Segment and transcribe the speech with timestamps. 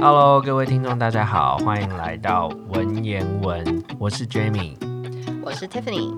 [0.00, 4.76] Hello，各位听众，大家好，欢迎来到文言文，我是 Jamie，
[5.42, 6.16] 我是 Tiffany。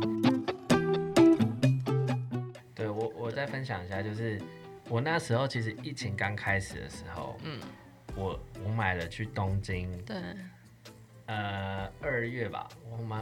[2.74, 4.38] 对我，我再分享一下，就是
[4.90, 7.58] 我那时候其实疫情刚开始的时候，嗯，
[8.14, 10.14] 我我买了去东京，对，
[11.24, 13.18] 呃，二月吧，我们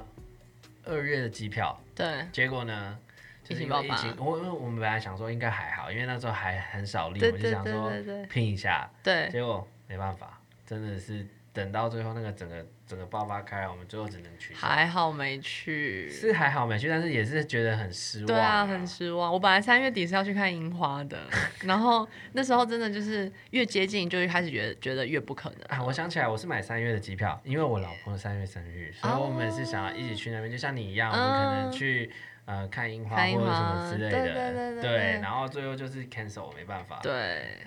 [0.84, 2.98] 二月的机票，对，结果呢？
[3.44, 7.90] 就是因为疫情，我因为我们本来想说应该还好，因为那时候还很少例，我就想说
[8.28, 10.37] 拼一下，对，结果没办法，
[10.68, 14.60] 真的是等到最后那个整个整个爆发开，我们最后只能取消。
[14.60, 18.26] 还好没去，是还好没去，但是也是觉得很失望。
[18.26, 19.32] 对啊，很失望。
[19.32, 21.18] 我本来三月底是要去看樱花的，
[21.64, 25.60] 然后那时候真的就是越接近，就开始觉得觉得越不可能。
[25.68, 32.12] 啊，我想起来，我是买三月的机票，因为我老婆三月生日，所以我们是想要一起去那边，就像你一样，我们可能去。
[32.48, 36.98] 呃，看樱花或者什么之类的，对，对，对，对，对，然后最后就是 cancel，没办法。
[37.02, 37.12] 对，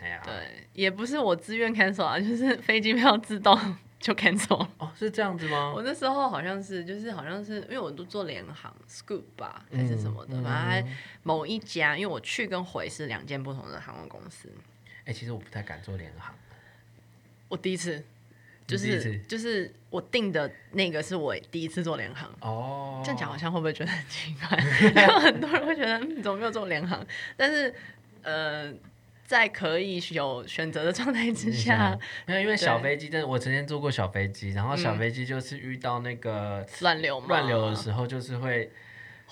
[0.02, 0.34] 哎呀，对，
[0.74, 3.56] 也不是我自愿 cancel 啊，就是 飞机票自动
[4.02, 4.68] 就 cancel。
[4.80, 5.72] 哦，是这样子吗？
[5.76, 10.92] 我那时候好像是，就是好像是，因为我都做联航，Scoot 吧，还是什么的，反正
[11.22, 14.50] 某一家，因为我去跟回是两间不同的航空公司。
[15.02, 16.34] 哎、欸，其实我不太敢做联航，
[17.50, 18.04] 我第一次。
[18.72, 24.58] 就是就是我订的那个是我第一次做联航哦，这样讲好像会不会觉得很奇怪？
[25.20, 27.06] 很多人会觉得你怎么没有做联航？
[27.36, 27.74] 但是
[28.22, 28.74] 呃，
[29.26, 38.72] 在可以有选择的状态之下，没有因为小飞机，真的我曾经坐过小飞机，然后小飞机就是遇到那个乱流乱流的时候，就是会。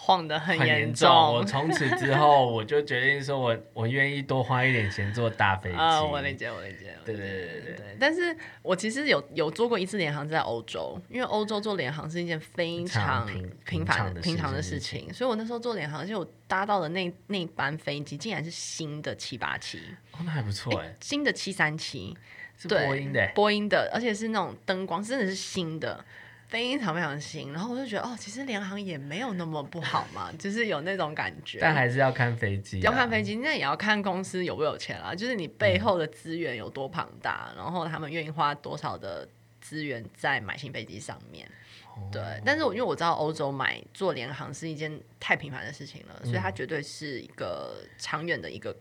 [0.02, 5.76] 晃得很严重，重，我从此之后我就决定说我，我我愿意多花一点钱坐大飞机。
[5.76, 6.96] 啊，我理解，我理解。
[7.06, 7.98] 对对对对对。
[8.00, 13.28] 但是我其实有有做过一次联航，在欧洲，因为欧洲做联航是一件非常
[13.66, 19.80] 平凡平常的事情，所以我那时候做联航，而且我搭到的那那班飞机竟然是新的七八七，
[20.14, 22.18] 哦，那还不错哎、欸，新的七三七，
[22.58, 26.04] 是波音的，波音的，而且是那种灯光，真的是新的。
[26.50, 31.60] 非常非常新，然后我就觉得哦，其实联航也没有那么不好嘛，就是有那种感觉。
[31.62, 39.30] 但还是要看飞机、啊，要看飞机，那也要看公司有没有钱啦，就是你背后的资源有多庞大，嗯、然后他们愿意花多少的
[39.62, 41.48] 资源在买新飞机上面。
[41.96, 48.76] 哦、对，但是我因为我知道欧洲买做联航是一件太频繁的事情了，嗯、所以它绝对是一个长远的一个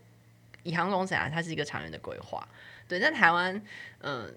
[0.62, 2.48] 以航空公司啊，它是一个长远的规划。
[2.88, 3.54] 对，在台湾，
[3.98, 4.30] 嗯、呃。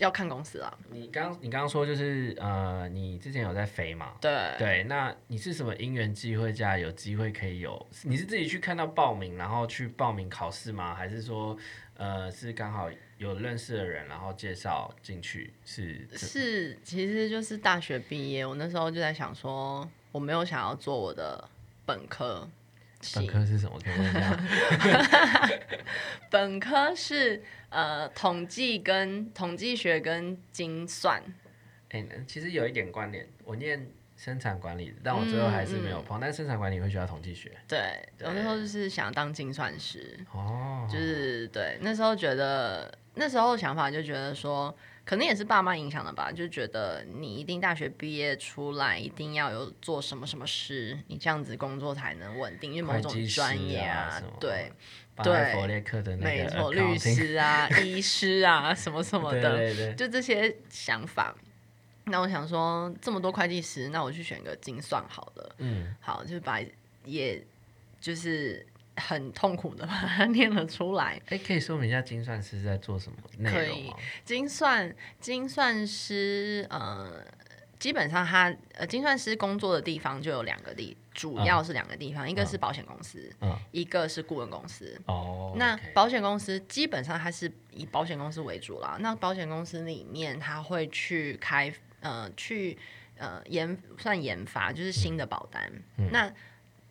[0.00, 0.78] 要看公司啊。
[0.90, 4.14] 你刚你刚刚说就是呃，你之前有在飞嘛？
[4.20, 7.86] 对对，那你是什么因缘机会下有机会可以有？
[8.02, 10.94] 你是自己去看到报名，然后去报名考试吗？
[10.94, 11.56] 还是说
[11.96, 15.52] 呃是刚好有认识的人，然后介绍进去？
[15.64, 21.48] 是是，其实就是大学毕业，我那时候就在想说，我没有想要做我的
[21.84, 22.48] 本科。
[23.14, 23.78] 本科是什么？
[23.82, 24.38] 可以问一下。
[26.30, 31.22] 本科是呃统计跟统计学跟精算。
[31.90, 33.26] 哎、欸，其实有一点关联。
[33.44, 36.20] 我念生产管理，但我最后还是没有碰。
[36.20, 37.50] 但生产管理会学到统计学。
[37.66, 40.18] 对，对我那时候就是想当精算师。
[40.32, 40.86] 哦。
[40.90, 44.76] 就是对，那时候觉得那时候想法就觉得说。
[45.10, 54.70] 可能也是爸妈影响的吧，就觉得你一定大学毕业出来，一定要有做什么什么事，你这样子工作才能稳定，因为某种专业啊，啊对
[55.20, 61.34] 对，佛列克的那没错，律师啊、 医师啊什么什么的，对对对， 就这些想法。
[62.04, 65.56] 那我想说，这么多会计师，那我去选个精算好了。
[65.58, 66.60] 嗯，好，就把
[67.04, 67.44] 也
[68.00, 68.64] 就是。
[69.00, 71.20] 很痛苦的把 它念了出来。
[71.30, 73.64] 哎，可以说明一下精算师在做什么内容吗？
[73.64, 73.92] 可以，
[74.24, 77.24] 精算精算师，呃，
[77.78, 85.00] 基本上他呃，精算师工作的地方就有两个地，主要是两个地方，嗯、一个是保险公司，嗯、一个是顾问公司。
[85.06, 88.98] 哦，那保险公司基本上它是以保险公司为主啦。
[89.00, 92.76] 那保险公司里面，他会去开呃，去
[93.16, 95.70] 呃研算研发，就是新的保单。
[95.98, 96.30] 嗯、那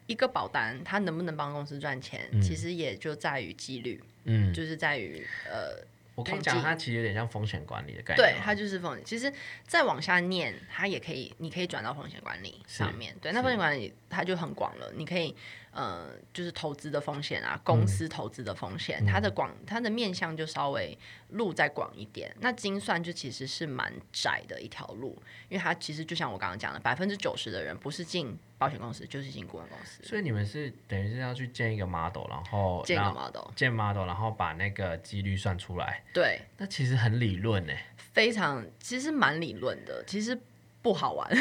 [0.10, 9.06] 一个保单，它能不能帮公司赚钱，嗯、其实也就在于几率，嗯，就是在于呃，我跟你讲，它其实有点像风险管理的概念，对，它就是风险。
[9.06, 9.32] 其实
[9.68, 15.36] 再往下念，它也可以，你可以转到风险管理上面，对，那风险管理它就很广了，你可以。
[15.72, 20.98] 呃，就是投资的风险啊，公司投资的风险，嗯、它的广，它的面向就稍微
[21.30, 22.36] 路再广一点。
[22.40, 30.04] 那精算就其实是蛮窄的一条路，因为它其实就像我刚刚讲的，百分之九十的人不是进保险公司，就是进顾问公司。
[30.04, 36.04] 所以你们是等于是要去建一个 model，然后建个 model，建 model，然后把那个几率算出来。
[36.14, 37.74] 对，那其实很理论呢，
[38.12, 40.38] 非常，其实蛮理论的，其实
[40.82, 41.30] 不好玩。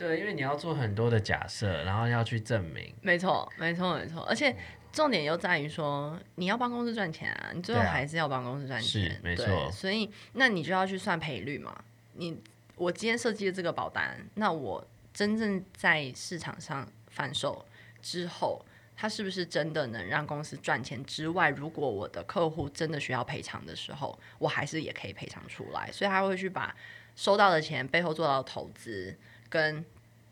[0.00, 2.90] 对，因为你要做很多的假设，然后要去证明。
[3.02, 4.22] 没错，没错，没错。
[4.22, 4.56] 而且
[4.90, 9.70] 重点又在于说，你要帮公司赚钱啊，你最后还是要帮公司赚钱，是没错。
[9.70, 11.84] 所以那你就要去算赔率嘛。
[12.14, 12.40] 你
[12.76, 14.82] 我今天设计的这个保单，那我
[15.12, 17.62] 真正在市场上贩售
[18.00, 18.64] 之后，
[18.96, 25.92] 它是不是真的能让公司赚钱之外，如果我的客户真的需要赔偿的时候，我还是也可以赔偿出来。
[25.92, 26.74] 所以他会去把
[27.14, 29.14] 收到的钱背后做到投资，
[29.50, 29.84] 跟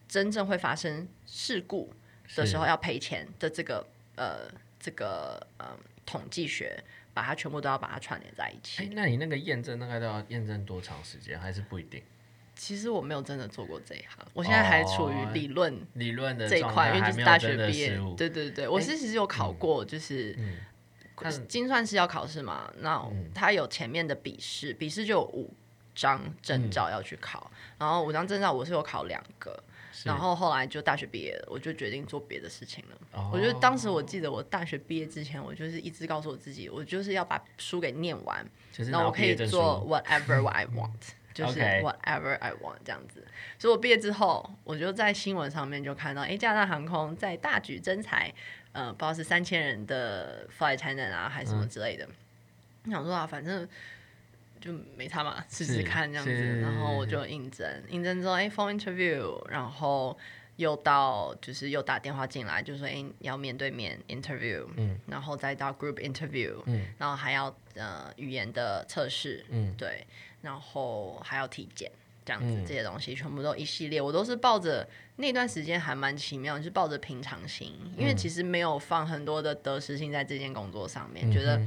[0.09, 1.93] 真正会发生事故
[2.35, 3.87] 的时候要赔钱的这个
[4.17, 4.51] 呃
[4.81, 5.77] 这个呃
[6.07, 6.83] 统计学，
[7.13, 8.85] 把它全部都要把它串联在一起。
[8.85, 12.03] 哎，那你那个验证大概都要验证多长时间，还是不一定？
[12.55, 17.97] 其实我没有真的做过这一行，我现在还处于理论、哦、理论的这一块，因为就是大学毕业。
[18.17, 20.37] 对对对，欸、我是其实有考过，就是
[21.47, 25.55] 精算师要考试嘛，嗯、那他有前面的笔试，笔试就有五
[25.99, 29.61] 张证照要去考，嗯、然后五张证照我是有考两个，
[30.05, 32.97] 然后后来就大学毕业了，我就决定做别的事情了。
[33.13, 38.47] 哦、我觉得当时我记得我大学毕业之前，我就是一直告诉我自己，我就是要把书给念完，
[38.77, 40.93] 然后我可以做 whatever what I want。
[41.39, 43.25] 就是 whatever I want 这样子，
[43.61, 48.35] 所以我毕业之后，我就在新闻上面就看到，哎，加拿大航空在大举增才，
[48.73, 52.05] 呃，不知道是三千人的 flight attendant 啊，还是什么之类的。
[52.07, 52.11] 我、
[52.87, 53.69] 嗯、想说啊，反正
[54.61, 56.61] 就没差嘛，试试看这样子。
[56.61, 60.17] 然后我就应征，应征之后，哎，phone interview，然后
[60.57, 70.07] 又到就是又打电话进来，就说，哎，要面对面 interview，嗯，然后再到 group interview，嗯，然后还要呃语言的测试，嗯，对。
[70.41, 71.91] 然后还要体检，
[72.25, 81.61] 这样子、嗯、这些东西全部都一系列，我都是抱着那段时间还蛮奇妙，就是抱着平常心，因为其实没有放很多的得失心在这件工作上面，嗯、觉得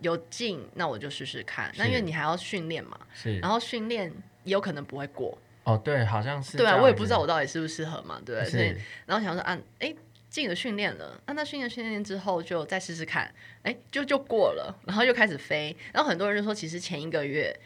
[0.00, 1.72] 有进那我就试试看。
[1.76, 4.12] 那因为你还要训练嘛，是，然后训练
[4.44, 5.36] 也有可能不会过。
[5.64, 6.56] 哦，对，好像是。
[6.56, 8.76] 对啊，我也不知道我到底适不适合嘛，对，所以
[9.06, 9.94] 然后想说啊，哎，
[10.30, 13.32] 进了训练了，啊，那训练训练之后就再试试看，
[13.62, 17.58] 哎，就就过了，然后又开始飞，然后很多人就说，其实前一个月。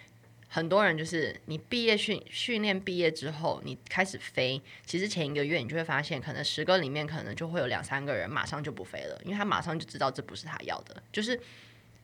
[0.52, 11.38] 很多人就是你毕业训训练毕业之后，你开始飞，其实前一个月你就会发现，可能十个里面可能就会有两三个人马上就不飞了，因为他马上就知道这不是他要的，就是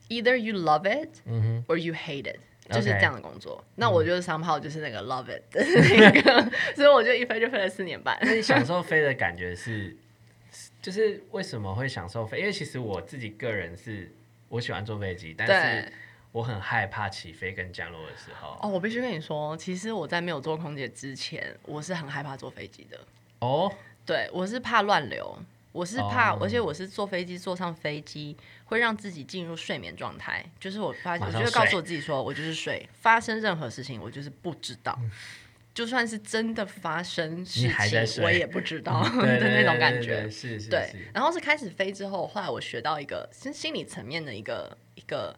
[0.09, 1.21] either you love it
[1.67, 2.39] or you hate it，
[2.71, 3.65] 就是这样的工作。
[3.77, 5.63] 那我就是 somehow 就是那个 love it 的
[5.99, 8.19] 那个，所以我就一飞就飞了四年半。
[8.23, 9.97] 那你享受飞的感觉是，
[10.83, 12.41] 就是为什么会享受飞？
[12.41, 14.13] 因为其实我自己个人是
[14.49, 15.93] 我喜欢坐飞机，但是。
[16.33, 18.59] 我很害怕起飞跟降落的时候。
[18.61, 23.01] 哦，我必须跟你说，其实我在没有做空姐之前，我是很害怕坐飞机的。
[23.39, 23.73] 哦，
[24.05, 25.39] 对，我是怕乱流，
[25.77, 35.11] 我是怕，哦、而且我是坐飞机坐上飞机会让自己进入睡眠状态，就是我发现，我就会告诉我自己说，我就是睡，发生任何事情我就是不知道，嗯、
[35.75, 40.31] 就算是真的发生事情，我也不知道 的那种感觉。
[40.31, 40.71] 是是。
[40.71, 45.37] 对，然后是开始飞之后，后来我学到一个心心理层面的一个一个。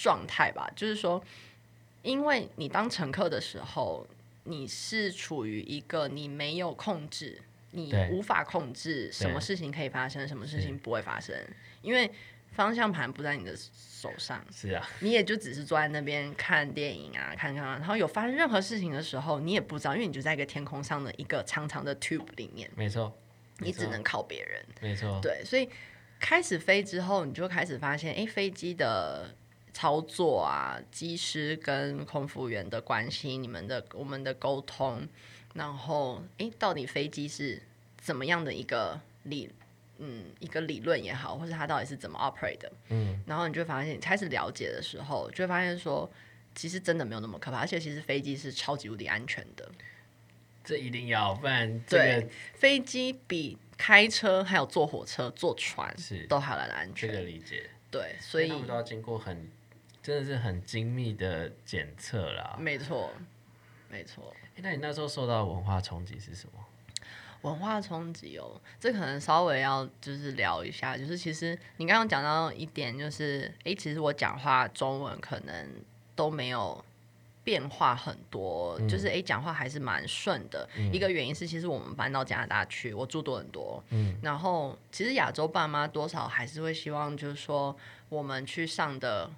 [0.00, 1.20] 状态吧，就是说，
[2.02, 4.06] 因为你当乘客的时候，
[4.44, 7.42] 你是处于一个你没有控制，
[7.78, 11.34] 你无法控制什么事情可以发生，什么事情不会发生，
[11.82, 12.10] 因为
[12.52, 14.44] 方向盘不在你的手上。
[14.50, 22.68] 是啊，你也就只是坐在那边看电影啊，看看，啊然后有发生任何事情的时候，你也不知道，因为你就在一个天空上的一个长长的 tube 里面。
[22.74, 23.16] 没错，
[23.58, 24.64] 你只能靠别人。
[24.80, 25.68] 没错，对，所以
[26.18, 29.34] 开始飞之后，你就开始发现，哎，飞机的。
[29.70, 35.06] 操作啊，机师跟空服员的关系，你们的我们的沟通，
[35.58, 37.60] 然后诶，到底飞机是
[38.00, 39.50] 怎么样的一个理，
[39.98, 46.08] 嗯，一个理论也好，或者它到底是怎么 operate 的，嗯，然后你就会发现，你开始了解的时候，就会发现说，
[46.54, 49.68] 其实真的没有那么可怕，而且其实飞机是超级无敌安全的。
[50.64, 57.10] 这一定要，不然这个对飞机比开车还有坐火车、坐船是都还来的安全。
[57.10, 59.50] 这个理解，对，所以他们都要经过很。
[60.00, 63.12] 真的是很精密的检测啦，没错，
[63.90, 64.34] 没错。
[64.62, 66.64] 那你那时候受到的文化冲击是什么？
[67.42, 75.68] 文化冲击哦，这可能稍微要就是聊一下，就是其实你刚刚讲到一点，就是哎，其实我讲话中文可能
[76.16, 76.84] 都没有
[77.44, 80.68] 变化很多，嗯、就是哎，讲话还是蛮顺的。
[80.76, 87.76] 嗯、一个原因是，其实我们搬到加拿大去，我住多很多，嗯，然后其实亚洲爸妈多少还是会希望，就是说
[88.08, 89.30] 我们去上的。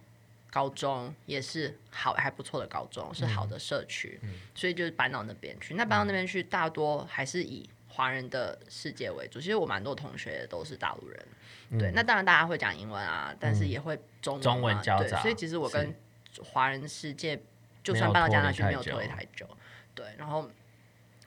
[0.50, 4.21] 高中也是好还不错的高中，是好的社区，
[4.54, 5.75] 所以就是搬到那边去。
[5.75, 9.40] 那搬到那边去，大多还是以华人的世界为主。
[9.40, 11.26] 其实我蛮多同学都是大陆人，
[11.71, 11.92] 嗯、对。
[11.92, 15.21] 那当然大家会讲英文啊，但是也会中文、啊、中文交杂。
[15.21, 15.95] 对，所以其实我跟
[16.42, 17.40] 华人世界，
[17.83, 19.49] 就算搬到加拿大去，没有脱离太久。
[19.95, 20.50] 对，然后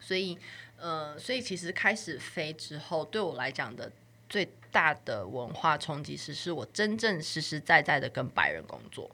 [0.00, 0.38] 所以
[0.76, 3.90] 呃，所以其实开始飞之后，对我来讲的。
[4.34, 9.08] 最大的文化冲击是，是我真正实实在在的跟白人工作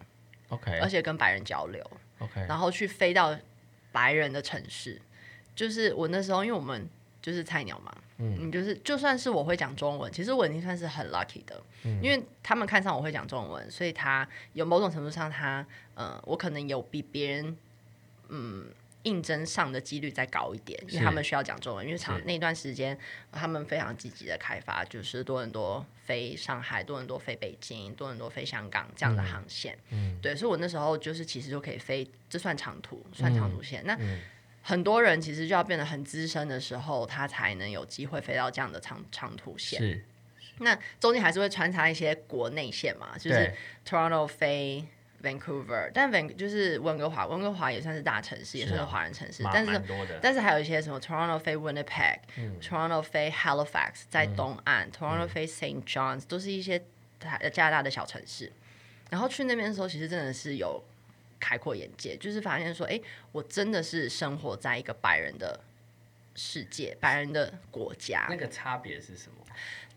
[0.48, 3.38] ，OK，而且跟白人交流，OK，然后去飞到
[3.92, 4.98] 白人的城市，
[5.54, 6.88] 就是我那时候，因为我们
[7.20, 15.62] 就是菜鸟嘛，嗯，你就是就算是我会讲中文，其实我已经算是很 lucky 的，嗯，因为他们看上我会讲中文，所以他有某种程度上他，
[15.94, 17.58] 他呃，我可能有比别人，
[18.30, 18.68] 嗯。
[19.04, 21.86] 应征上的几率再高一点，因为他们需要讲中文。
[21.86, 22.98] 因为长那段时间，
[23.32, 29.78] 他们非常积极的开发，就是多伦多飞上海，多伦多飞北京，多伦多飞香港这样的航线。
[29.88, 33.82] 嗯，对，所以我那时候就是其实就可以飞，这算长途，算长途线。
[33.84, 34.20] 嗯、那、嗯、
[34.62, 39.80] 很多人其实就要变得很资深的时候，他才能有机会飞到这样的长长途线。
[39.80, 40.04] 是，
[40.58, 43.54] 那中间还是会穿插一些国内线嘛，就是
[43.86, 44.84] Toronto 飞。
[45.22, 49.82] Vancouver，但 Van 就是温哥华，温哥华也算是大城市，啊、也算是华人城市，但是
[50.22, 56.82] 但是还有一些什么 Toronto 飞 Winnipeg，Toronto、嗯、飞 Halifax 在东岸、嗯、Toronto 飞 Saint John's 都是一些
[57.52, 58.50] 加拿大的小城市。
[59.10, 60.82] 然后去那边的时候，其实真的是有
[61.38, 63.00] 开阔眼界，就是发现说，哎，
[63.32, 65.60] 我真的是生活在一个白人的
[66.36, 68.26] 世界，白人的国家。
[68.30, 69.44] 那个差别是什么？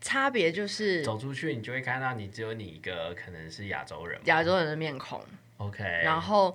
[0.04, 5.18] 差别就是走出去，你就会看到你只有你一个可能是亚洲人，亚洲人的面孔。
[5.56, 6.54] OK，然后，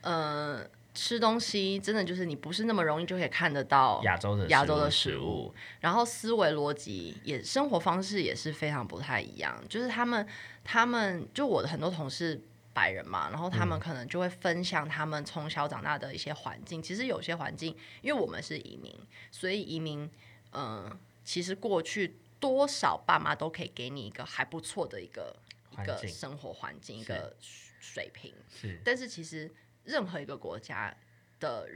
[0.00, 9.62] 呃，吃东西真的就是你不是那么容易就可以看得到亚洲的亚洲的食物，然后思维逻辑也生活方式也是非常不太一样。
[9.68, 10.26] 就是他们
[10.64, 12.40] 他们就我的很多同事
[12.72, 16.80] 白人嘛，然后他们可能就会分享他们从小长大的一些环境。
[16.80, 18.98] 嗯、其实有些环境，因为我们是移民，
[19.30, 20.10] 所以移民，
[20.52, 22.16] 嗯、呃，其实过去。
[22.40, 25.36] 多少爸妈都可以给你一个还不错的一个
[25.72, 27.36] 一个生活环境，一个
[27.78, 28.34] 水平。
[28.48, 29.48] 是，但是其实
[29.84, 30.96] 任何一个国家
[31.38, 31.68] 的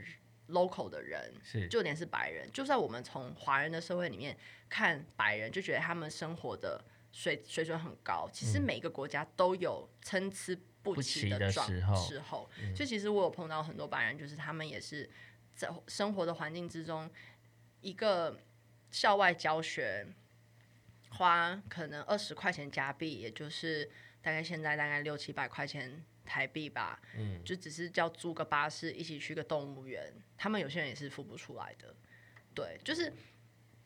[0.49, 4.35] local 的人，是，就连是白人，就算我们从华人的社会里面
[4.67, 8.27] 看白人，就觉得他们生活的水水准很高。
[8.33, 12.49] 其实每个国家都有参差不齐的状时候。
[12.75, 15.07] 所以其实我有碰到很多白人，就是他们也是
[15.55, 17.07] 在生活的环境之中，
[17.81, 18.39] 一个
[18.89, 20.07] 校外教学。
[21.17, 23.89] 花可能二十块钱加币，也就是
[24.21, 26.99] 大概现在大概六七百块钱台币吧。
[27.17, 31.95] 嗯，就只是叫租个巴士一起去个动物园，他们有些人也是付不出来的。
[32.53, 33.11] 对，就是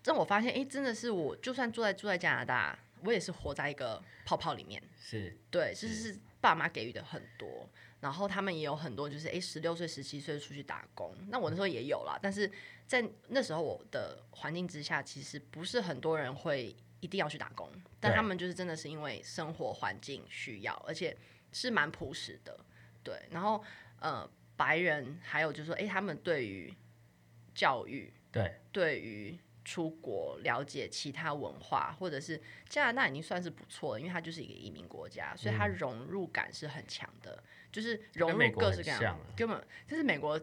[0.04, 4.82] 让我发现，哎、欸，真的是我就算住在住在加拿大，我也是活在一个泡泡里面。
[5.00, 7.70] 是，对，就是是爸妈给予的很多，
[8.00, 11.16] 然后他们也有很多，就是哎，十六岁、十七岁出去打工。
[11.30, 12.52] 那我那时候也有啦，但是
[12.88, 16.76] 在那时候我的环境之下，其实不是很多人会。
[17.02, 21.16] 一定要去打工，但他们就是真的是因为生活环境需要，而且
[21.52, 22.60] 是蛮朴实的，
[23.04, 23.22] 对。
[23.32, 23.64] 然后
[24.00, 26.74] 呃，白人还有就是说，哎，他们对于
[27.56, 40.40] 教育，对，对于出国了解其他文化，或者是加拿大已经算是不错了，因为它就是一个移民国家，所以它融入感是很强的，嗯、就是融入各式各样，根本就是美国，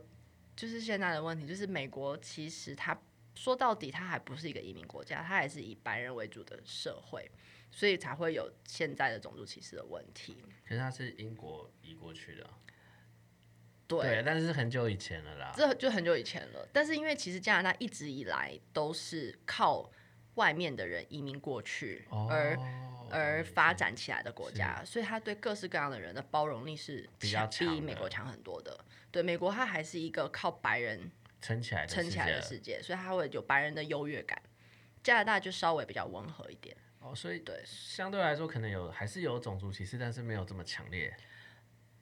[0.55, 2.99] 就是现在的问题，就是美国其实它。
[3.37, 7.31] 说到底，它还不是一个移民国家，它还是以白人为主的社会，
[7.71, 10.43] 所以才会有现在的种族歧视的问题。
[10.67, 12.51] 可是它是英国移过去的，
[13.87, 16.67] 对，对，但是很久以前了啦，这就很久以前了。
[16.73, 19.89] 但是因为其实加拿大一直以来都是靠
[20.37, 28.83] 外面的人移民过去而、哦、而发展起来的国家，所以它对各式各样的人的包容力是比较强，比美国强很多的。
[29.11, 31.11] 对，美国它还是一个靠白人。
[31.41, 34.41] 撑起来，撑起来的世界，所以它会有白人的优越感。
[35.03, 41.17] 加拿大就稍微比较温和一点哦，所以对，相对来说可能有还是有种族歧视，但是没有这么强烈。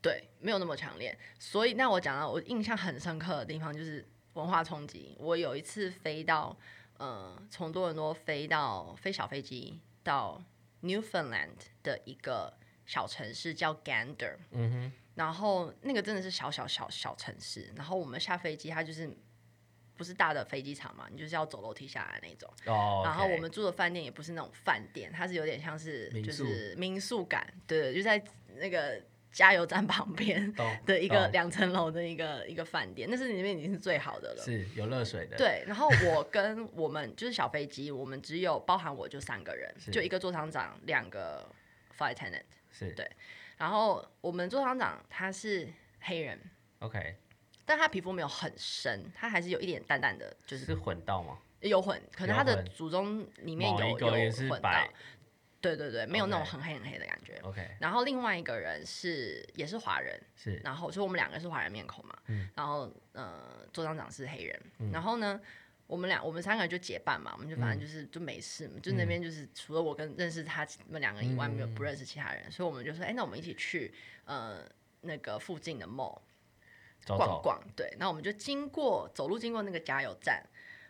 [0.01, 1.19] 对，没有那么强烈。
[1.39, 5.15] 所以那我讲到我印象很深刻的地方就是文化冲击。
[5.19, 6.57] 我有一次飞到，
[6.97, 10.43] 呃，从多伦多飞到飞小飞机到
[10.83, 14.37] Newfoundland 的一个小城市叫 Gander。
[14.51, 14.93] 嗯哼。
[15.15, 17.73] 然后那个真的是小小小小城市。
[17.77, 19.11] 然后我们下飞机，它就是。
[19.97, 22.53] 不是大的飞机场嘛，你就是要走楼梯下来那种。
[22.67, 23.05] Oh, okay.
[23.05, 28.21] 然后我们住的饭店也不是那种饭店，它是有点像是就是民宿感，对，就在
[28.57, 30.53] 那个加油站 旁边
[30.85, 35.37] 的一个两层楼的一个一个饭店，那是里面已经是最好的了，是有热水的。
[35.37, 41.49] 对，然后我跟我们就是小飞机，我们只有包含我就三个人，就一个座舱长，两个
[41.97, 42.43] flight attendant，
[42.73, 43.09] 是对。
[43.65, 45.67] 然后我们座舱长他是
[45.99, 46.39] 黑人
[46.81, 47.17] ，OK。
[47.65, 51.39] 但他皮肤没有很深，他还是有一点淡淡的，就是，是混到吗？
[51.61, 54.71] 有混，可能他的祖宗里面有有混到，
[55.63, 57.41] 对对对，没有那种很黑很黑的感觉。
[57.43, 57.67] OK。
[57.81, 65.41] 然后另外一个人是也是华人，是，然后所以我们两个是华人面孔嘛，嗯，然后呃，座舱长是黑人，嗯，然后呢，
[65.95, 74.69] 我我们俩我们三个人就结伴嘛，我们就反正就是、嗯、就没事嘛，就那边就是除了我跟认识他们两个以外，没有不认识其他人，嗯、所以我们就说，哎、欸，那我们一起去呃
[75.03, 76.21] 那个附近的 mall
[77.07, 80.45] 逛逛，对，那我们就经过走路经过那个加油站，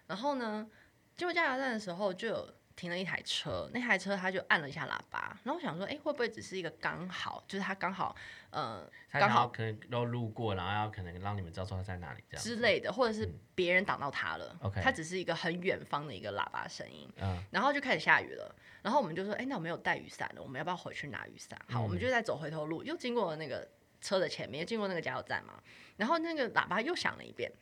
[0.07, 0.67] 然后呢，
[1.15, 2.55] 经过加油站的时候就有。
[2.76, 8.14] 停了一台车，那台车他就按了一下喇叭，然后我想说，哎、欸，会不会只是一个刚好，就是他刚好，
[8.50, 18.52] 呃，刚好可能都路过，然后要可能让你们知道说他在哪里这样之类的，或者是别人挡到他了，嗯、他只是一个很远方的一个喇叭声音，嗯，然后就开始下雨了，
[18.83, 21.57] 然后我们就说，哎、欸，那我没有带雨伞了，我们要不要回去拿雨伞？
[21.69, 23.69] 好，嗯、我们就在走回头路，又经过了那个
[24.00, 25.62] 车的前面，又经过那个加油站嘛，
[25.97, 27.52] 然后那个喇叭又响了一遍，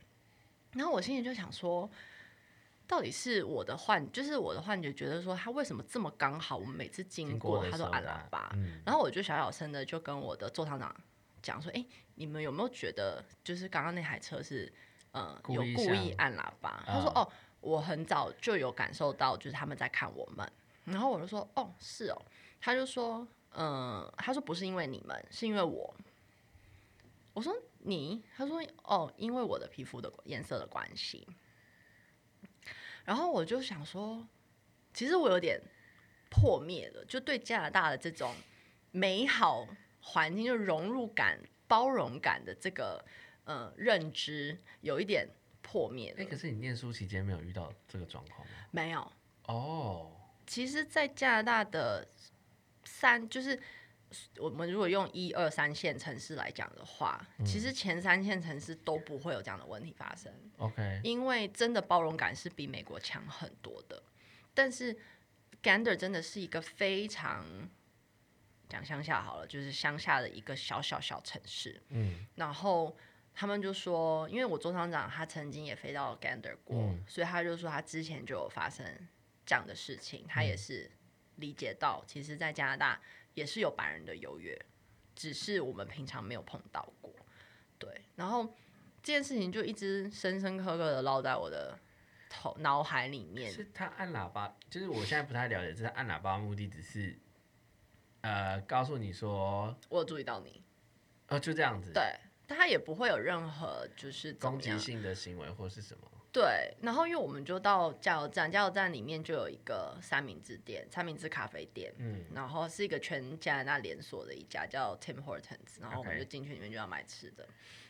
[0.72, 1.90] 然后我心里就想说。
[2.92, 6.58] 到底是我的幻，就是我的幻觉，觉得说他为什么这么刚好？
[6.58, 10.94] 我们每次经过，他都按喇叭，嗯、然后我就小小声的就跟我的座舱长
[11.40, 14.70] 讲说：“哎、欸，你们有没有觉得，就是刚刚那台车是
[15.12, 17.26] 呃有故意按喇叭？”他说：“哦，
[17.62, 20.46] 我很早就有感受到，就是他们在看我们。”
[20.84, 22.22] 然后我就说：“哦，是哦。”
[22.60, 25.94] 他就说：“嗯、呃，他说不是因为你们，是因为我。”
[27.32, 31.26] 我说：“你？”他说：“哦，因为我的皮肤的颜色的关系。”
[33.04, 34.26] 然后我就想说，
[34.94, 35.60] 其实我有点
[36.30, 38.34] 破灭了，就对加拿大的这种
[38.90, 39.66] 美好
[40.00, 43.04] 环境、就融入感、包容感的这个
[43.44, 45.28] 呃认知，有一点
[45.60, 46.22] 破灭了。
[46.22, 48.52] 哎，可是你念书期间没有遇到这个状况吗？
[48.70, 49.12] 没有。
[49.46, 50.12] 哦。
[50.46, 52.06] 其实，在加拿大的
[52.84, 53.60] 三就是。
[54.38, 60.32] 我们如果用一二三线城市来讲的话，嗯、其实前三线城市都不会有这样的问题发生。
[60.58, 64.02] OK，因为真的包容感是比美国强很多的。
[64.54, 64.96] 但是
[65.62, 67.46] Gander 真的是一个非常
[68.68, 71.80] 讲乡下好了，就是乡下的一个小小小城市。
[71.88, 72.96] 嗯，然后
[73.34, 78.84] 他们就说，因为我周厂长他曾经也飞到 Gander 过，嗯、所以他就说他之前就有发生
[79.46, 80.90] 这样的事情，他也是
[81.36, 83.00] 理解到，其实，在加拿大。
[83.34, 84.60] 也是有白人的优越，
[85.14, 87.14] 只是我们平常没有碰到过。
[87.78, 88.44] 对，然后
[89.02, 91.78] 这件事情就一直深深刻刻的烙在我的
[92.30, 93.52] 头脑海里面。
[93.52, 97.18] 是他按喇叭，就是我现在不太了解，这是按喇叭的目的只是，
[98.20, 100.62] 呃，告诉你说我有注意到你，
[101.28, 101.92] 哦，就这样子。
[101.92, 102.02] 对，
[102.46, 106.08] 他也不会有任何就是攻击性的行为或是什么。
[106.32, 117.46] 对，然后因为我们就到加油站，加油站里面就有一个三明治店，三明治咖啡店，嗯，然后是一个全加拿大连锁的一家叫 Tim Hortons，然后我们就进去里面就要买吃的.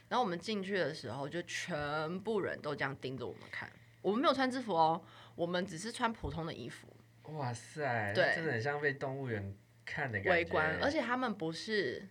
[0.08, 3.70] 然后我们进去的时候就全部人都这样盯着我们看，
[4.02, 5.00] 我们没有穿制服哦，
[5.36, 6.88] 我们只是穿普通的衣服。
[7.34, 10.30] 哇塞，对，真的很像被动物园看的感觉。
[10.32, 12.08] 围观，而且他们不是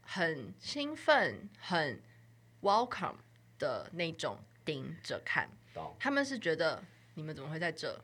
[0.00, 2.02] 很兴奋、很
[2.60, 3.18] welcome
[3.60, 4.36] 的那种。
[4.64, 5.48] 盯着看，
[5.98, 6.82] 他们是觉得
[7.14, 8.02] 你们怎么会在这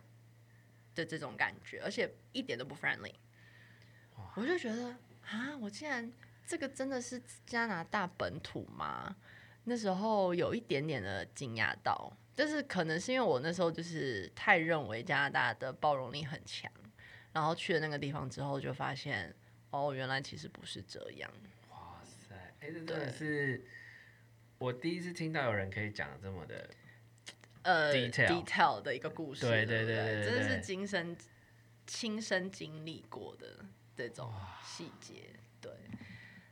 [0.94, 3.14] 的这种感觉，而且一点都不 friendly。
[4.34, 6.12] 我就觉得啊，我竟然
[6.46, 9.16] 这个真的是加拿大本土吗？
[9.64, 16.70] 那时候有一点点的惊讶到，但是可能是因为我那时候就是太认为加拿大的包容力很强，
[17.32, 19.34] 然后去了那个地方之后就发现，
[19.70, 21.30] 哦，原来其实不是这样。
[21.70, 23.64] 哇塞，哎，这真的是。
[24.60, 26.70] 我第一次听到有人可以讲这么的
[27.62, 31.16] 呃 detail detail 的一个故事，对对对对，真的是亲身
[31.86, 33.64] 亲身经历过的
[33.96, 34.30] 这种
[34.62, 35.30] 细节，
[35.62, 35.72] 对。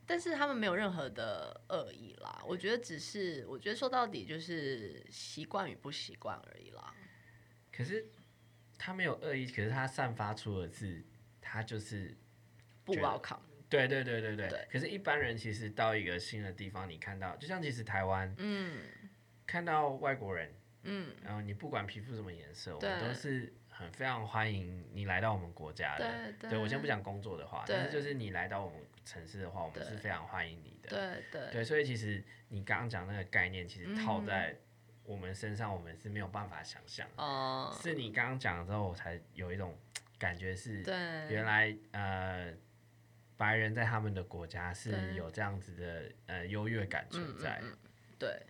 [0.06, 6.94] 但是他们没有任何的恶意啦，我觉得只是我觉得说到底就是习惯与不习惯而已啦。
[7.70, 8.06] 可是
[8.78, 11.04] 他没有恶意，可是他散发出的是
[11.42, 12.16] 他就是
[12.86, 13.40] 不 welcome。
[13.68, 18.78] 对对对对对，可是，一般人其实到一个新的地方，你看到，就像其实台湾，嗯，
[19.46, 20.50] 看到外国人，
[20.84, 26.10] 嗯，然后你不管皮肤什么颜色，我们都是很非常欢迎你来到我们国家的。
[26.10, 30.88] 对，对，对我先不讲工作的话，但是就是你来到我们城市的话，我们是非常欢迎你的。
[30.88, 34.56] 对对对，所以其实你刚刚讲那个概念，其实套在
[35.04, 37.06] 我们身上，我们是没有办法想象。
[37.16, 37.82] 哦、嗯。
[37.82, 39.76] 是你刚刚讲了之后，我才有一种
[40.18, 40.94] 感觉是，对，
[41.28, 42.54] 原来呃。
[43.38, 47.78] 白人在他们的国家是有这样子的呃优越感存在，嗯嗯嗯、
[48.18, 48.46] 对，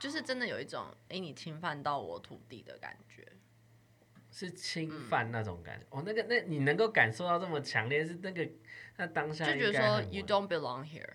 [0.00, 3.26] 就是真的有一种哎、欸，你侵犯到我土地的感觉，
[4.30, 5.86] 是侵犯那种感觉。
[5.90, 8.48] 嗯、哦，那个那你能够感受到这么强烈，是那个
[8.96, 11.10] 那当下就觉得说 you don't belong here，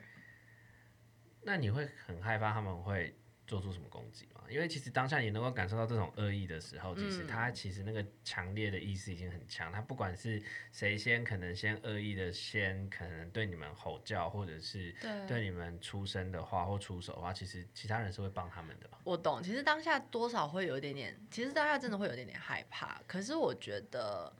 [1.44, 3.16] 那你会很害怕他们会
[3.52, 4.40] 做出什么攻击嘛？
[4.50, 9.70] 因为其实当下你能够感受到这种恶意的时候，其实他其实那个强烈的意思已经很强。
[9.70, 14.96] 他不管是谁先，可能先恶意的先，可能对你们吼叫，或者是
[15.28, 18.90] 对你们出声的话或出手的话，其实其他人是会帮他们的。
[19.04, 23.02] 我懂，其实当下多少会有一点点，其实当下真的会有一点点害怕。
[23.06, 24.34] 可是我觉得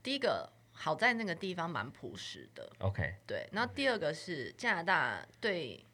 [0.00, 0.48] 第一个。
[0.76, 3.48] 好在那个地方蛮朴实的，OK，对。
[3.52, 5.86] 然后第二个是加拿大，对，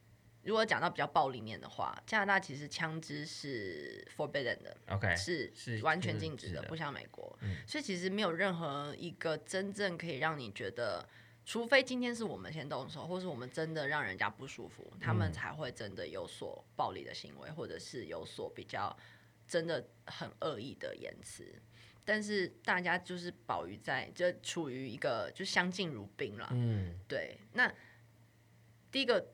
[0.42, 7.56] 如果讲到比较暴力面的话，加拿大其实枪支是 forbidden 的，OK，是是完全禁止的，不像美国，嗯。
[7.66, 11.06] 所以其实没有任何一个真正可以让你觉得，
[11.44, 18.96] 除非今天是我们先动手，或是我们真的让人家不舒服，他们才会真的有所暴力的行为，或者是有所比较
[19.46, 21.44] 真的很恶意的言辞。
[22.02, 26.48] 但是大家就是保于在，就处于一个就相敬如宾了。
[26.52, 27.36] 嗯，对。
[27.52, 27.72] 那
[28.90, 29.24] 第一个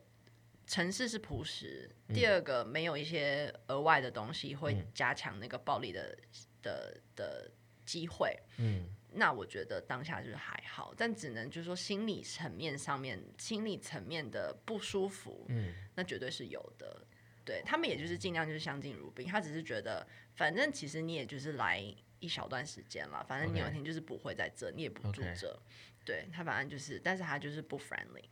[0.66, 6.16] 城市是朴实，嗯，第二个没有一些额外的东西会加强那个暴力的
[6.62, 7.50] 的的
[7.85, 8.38] 机会。
[8.59, 17.07] 嗯，那我觉得当下就是还好，但只能就是说心理层面上面，心理层面的不舒服，嗯，那绝对是有的。
[17.44, 21.94] 对，他们也就是尽量就是相敬如宾，他只是觉得反正其实你也就是来。
[22.18, 25.55] 一小段时间了，反正你有一天就是不会在这你也不住这，
[26.02, 28.24] 对他反正就是，但是他就是不 friendly，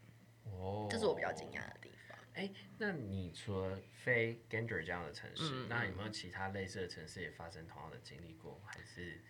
[0.44, 1.83] 哦，这是我比较惊讶的。
[2.34, 8.60] 哎、欸，那你除了飞 Gander 这样的城市，嗯，那有没有其他类似的城市也发生同样的经历过？
[8.66, 9.20] 还是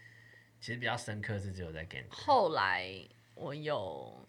[0.60, 2.10] 其实比较深刻是只有在 Gander？
[2.10, 4.26] 后来我有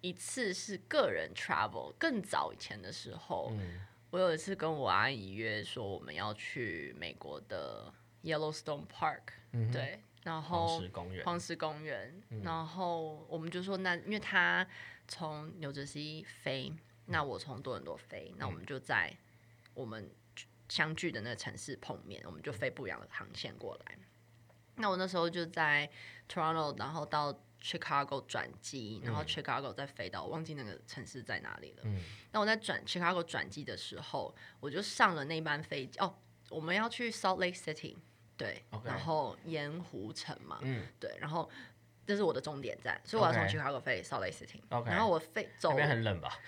[0.00, 7.92] 一次是个人 travel，更早以前的时候，嗯，我有一次跟我阿姨约说我们要去美国的。
[8.24, 14.66] Yellowstone Park，、嗯、对，然后黄石公园，黄石公园、嗯，然后我们就说，那因为他
[15.06, 16.70] 从纽泽西飞，
[17.10, 19.16] 那我从多伦多飞，那我们就在
[19.74, 20.10] 我们
[20.68, 23.98] 相聚的那个城市碰面，我们就飞不一样的航线过来。
[24.76, 25.90] 那我那时候就在
[26.28, 31.82] Toronto，然后到 Chicago 转机，然后 Chicago 再飞到，我忘记那个城市在哪里了。
[31.84, 35.98] 嗯，那我在转 Chicago 转机的时候，我就上了那班飞机。
[35.98, 36.14] 哦，
[36.50, 37.96] 我们要去 Salt Lake City。
[38.36, 41.50] 对.然后盐湖城嘛，嗯，对，然后
[42.06, 44.60] 这是我的终点站，所以我要从 Chicago 飞 Salt Lake City。
[44.86, 46.38] 然后我飞走，那边很冷吧？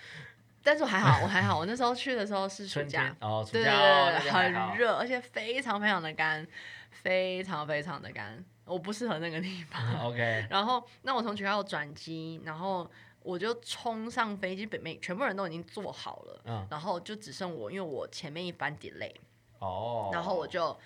[0.63, 6.45] 但是我还好，我 还好，我那时候去的时候是暑假，哦，对对对，很热，而且非常非常的干，
[6.89, 9.81] 非常非常的干，我不适合那个地方。
[10.07, 12.89] OK，然后那我从 Chicago 转机，然后
[13.21, 19.13] 我就冲上飞机，北美全部人都已经坐好了，嗯，然后就只剩我，因为我前面一班 delay，
[19.59, 20.77] 哦，然后我就。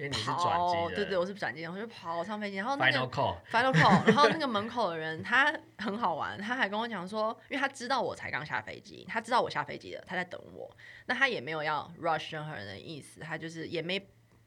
[0.00, 14.00] 因为你是转机，对对，我是转机，我就跑上飞机，然后那个 final call final call，然后那个 门口的人他很好玩，他还跟我讲说，因为他知道我才刚下飞机，他知道我下飞机了，他在等我，那他也没有要 rush 任何人的意思，他就是也没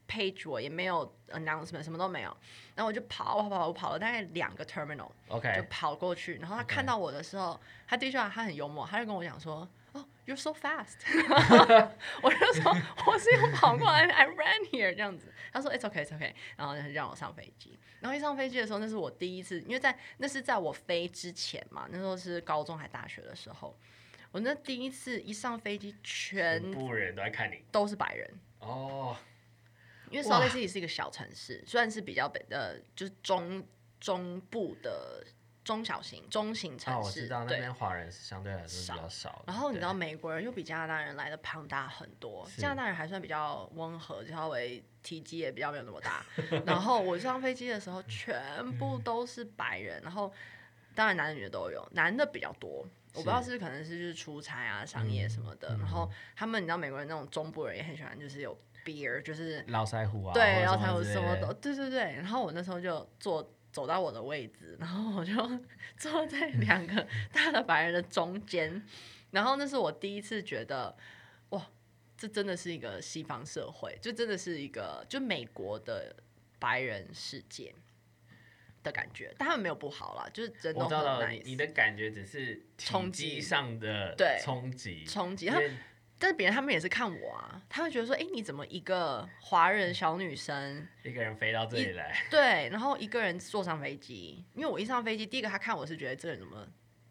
[0.08, 2.36] page 我，也没有 announcement，什么都没有，
[2.74, 9.68] 然后我就跑跑跑，我跑了大概两个 terminal，OK，就跑过去，然后他看到我的时候，他第一句话他很幽默，他就跟我讲说。
[10.26, 11.04] You're so fast，
[12.22, 12.74] 我就说
[13.06, 15.30] 我是用跑过来，I ran here 这样子。
[15.54, 17.78] 他说 It's okay, It's okay，然后就让我上飞机。
[18.00, 23.78] 然后一上飞机的时候，那是我第一次，因为在那是在我飞之前嘛，那时候是高中还大学的时候，
[24.32, 29.16] 我那第一次一上飞机，全部人都在看你，都是白人哦。
[30.10, 33.66] 因为 Salt Lake City 是一个小城市，虽然是比较北的，就是中
[34.00, 35.24] 中部的。
[35.64, 39.42] 中小型、中型城市，哦、我知道那边华人是相对来说比较少。
[39.46, 46.22] 然后你知道美国人又比加拿大人来的庞大很多，加拿大人还算比较温和，稍微体积也比较没有那么大。
[46.66, 50.30] 然后我上飞机的时候，全部都是白人，然后
[50.94, 52.86] 当然男的女的都有，男的比较多。
[53.14, 55.68] 我不知道是不是可能是就是出差啊、商业什么的。
[55.78, 62.00] 然后他们你知道美国人那种中部人也很喜欢，就是有 beer，就是络腮胡啊，对，络腮胡什么的，对对对。
[62.16, 63.50] 然后我那时候就坐。
[63.74, 65.34] 走到我的位置，然后我就
[65.98, 68.80] 坐在两个大的白人的中间，
[69.32, 70.96] 然后那是我第一次觉得，
[71.48, 71.68] 哇，
[72.16, 76.14] 这真的是一个西方社会，就真的是一个就美国的
[76.60, 77.74] 白人世界
[78.84, 79.34] 的感觉。
[79.36, 80.94] 但他们没有不好啦，就是真的很 nice。
[80.94, 85.50] 我知道你的感觉只是冲击上的冲击，冲击。
[86.24, 92.16] 但是别人他们也是看我啊，他们觉得说，哎、欸，你怎么一个华人小女生， 一个人飞到这里来？
[92.30, 96.66] 对，然后一个人坐上飞机，因为我一上飞机，第一个他看我是觉得这个人怎么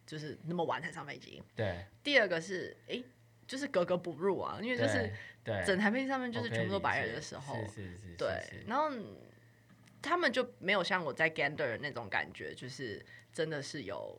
[0.08, 1.44] 就是那么晚才上飞机？
[1.56, 1.86] 对。
[2.02, 3.04] 第二个是，哎、欸，
[3.46, 5.14] 就是格格不入啊，因为就是
[5.64, 8.44] 整台飞机上面就是全部都白人的时候，是是是，是，对。
[8.66, 8.90] 然后
[10.02, 14.18] 他们就没有像我在 Gander 那种感觉，就是真的是有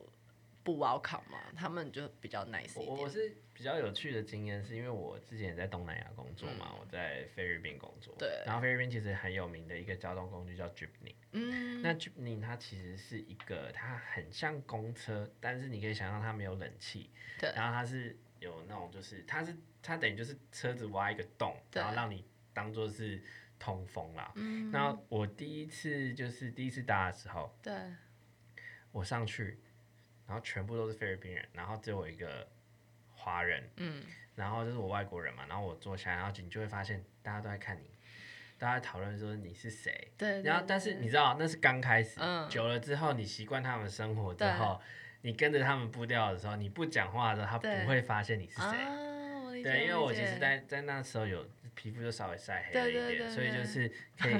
[0.63, 2.97] 不 welcome 嘛，他们就比较 nice 一点。
[2.97, 3.35] 我是。
[3.55, 8.13] 比较有趣的经验，是因为我之前也在东南亚工作嘛，嗯、我在菲律宾工作。
[8.19, 8.43] 对。
[8.45, 11.15] 然后菲律宾其实很有名的一个交通工具叫 Jeepney。
[11.31, 11.81] 嗯。
[11.81, 17.09] 那 Jeepney 它其实是一个，它很像公车，但是你可以想象它没有冷气。
[17.39, 17.49] 对。
[17.55, 23.23] 然后它是有那种，就是它是它等于就是车子挖一个洞，然后让你当做是
[23.57, 24.33] 通风啦。
[24.35, 24.69] 嗯。
[24.69, 27.73] 然后我第一次就是第一次搭的时候，对。
[28.91, 29.57] 我上去，
[30.27, 32.45] 然后全部都是菲律宾人，然后只有我一个。
[33.25, 34.03] 华人，嗯，
[34.35, 37.89] 然后就是我外国人嘛，然后我坐下来，然后你就会发现大家都在看你，
[38.59, 44.79] 大家讨论说你是谁，对，然后但是你知道那是刚开始，嗯，久了之后你习惯他们生活之后，
[45.21, 48.77] 你跟着他们步调的时候，你不讲话的时候，他不会发现你是谁，
[49.63, 54.35] 对，因为我其实在在那时候有皮肤就稍微晒黑了一点，所以就是 可以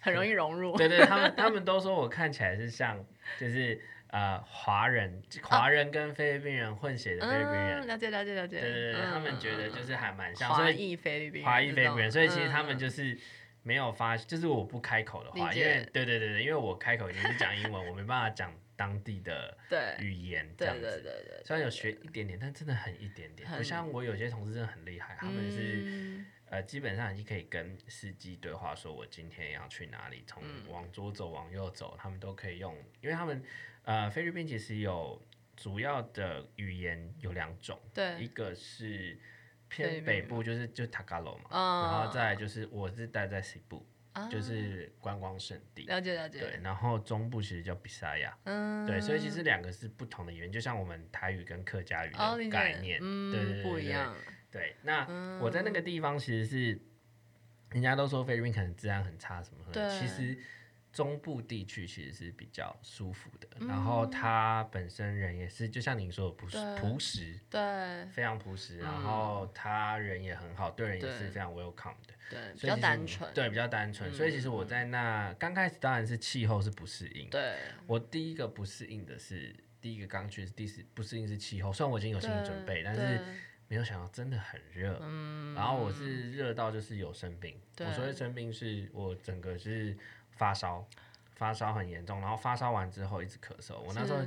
[0.00, 3.04] 很容易融入，对对，他们他们都说我看起来是像
[3.36, 3.80] 就是。
[4.08, 8.60] 呃，华人，华人跟菲律宾人混血的菲律宾人，了解了解了解。
[8.60, 13.18] 对对对，他们觉得就是还蛮像，华裔菲律宾，华裔菲律宾人，所以其实他们就是
[13.62, 19.56] 没有发，就是我不开口的话，因为对对对对，因为我开口已经是讲英文，我没办法讲当地的
[20.00, 20.80] 语言这样子。
[20.80, 21.42] 对对对对。
[21.44, 26.24] 虽然有学一点点，但真的很一点点，不像我有些同事真的很厉害，他们是。
[26.50, 33.42] 呃，基本上你可以跟司机对话，说我今天要去哪里，从往左走，往右走，他们都可以用，因为他们
[33.82, 35.20] 呃菲律宾其实有
[35.56, 39.18] 主要的语言有两种，对，一个是
[39.68, 54.16] 偏北部，就是就塔嘎罗嘛，嗯、然后再就是我是待在西部，嗯、就是观光胜地，了解了解，对，然后中部其实叫比萨亚，嗯，对，所以其实两个是不同的语言，就像我们台语跟客家语的概念，对对对，不一样。
[54.50, 55.06] 对，那
[55.40, 56.80] 我在那个地方其实是，
[57.70, 60.38] 人家都说菲律宾可能治安很差什么的，其实
[60.90, 63.66] 中部地区其实是比较舒服的。
[63.66, 68.78] 然后他本身人也是，就像您说的，朴实朴实，对，非常朴实。
[68.78, 74.10] 然后他人也很好，对人也是非常 welcome 的，对，比较单纯，对，比较单纯。
[74.14, 83.20] 所以其实我在那刚开始当然是气候是不适应，对，我第一个不适应的是第一个刚去是第四不适应是气候，虽然我已经有心理准备，但是。
[83.68, 87.60] 没有想到真的很热，嗯、然后我是热到就是有生病。
[87.78, 89.96] 我所谓生病是我整个是
[90.30, 90.84] 发烧，
[91.36, 93.78] 发烧很严重，然后发烧完之后一直咳嗽。
[93.78, 94.20] 我那时候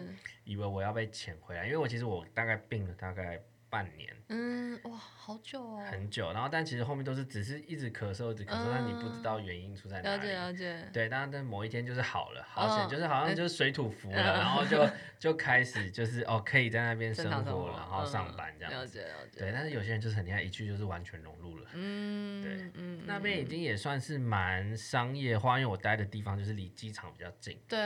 [0.43, 3.41] 以为我要被遣回来，因为我其实我大概病了大概。
[3.71, 6.31] 半年，嗯，哇，好久哦，很久。
[6.33, 10.27] 然后，但其实后面都是只是一直咳嗽，一直咳嗽，但你不知道原因出在哪里。
[10.27, 10.89] 了解，了解。
[10.91, 14.85] 对，但但某一天就是好了，好险，就是好像就是水土服了，然后就
[15.17, 18.73] 就开始就是哦，可以在那边生活，然后上班这样。
[18.73, 19.39] 了解，了解。
[19.39, 21.69] 对，但是有些人就是很厉害，一去就是完全融入了。
[21.73, 27.57] 嗯，对，嗯，那边已经也算是蛮商业化，因为我待的地方就是离机场比较近。
[27.69, 27.79] 对，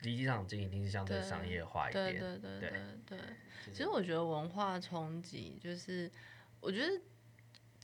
[0.00, 2.04] 离机场近一定是相对商业化一点。
[2.06, 2.70] 对对对对
[3.06, 3.18] 对。
[3.72, 6.10] 其实我觉得文化冲击就是，
[6.60, 7.00] 我觉得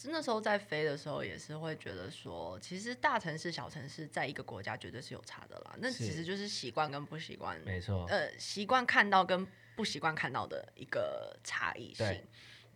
[0.05, 5.75] 那时候在飞的时候也是会觉得说，其实大城市、小城市在一个国家绝对是有差的啦。
[5.79, 8.07] 那其实就是习惯跟不习惯，没错。
[8.09, 12.07] 呃，习惯看到跟不习惯看到的一个差异性。